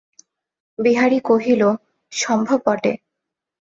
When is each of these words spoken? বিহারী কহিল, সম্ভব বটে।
বিহারী 0.79 1.19
কহিল, 1.19 1.61
সম্ভব 2.11 2.59
বটে। 2.65 2.93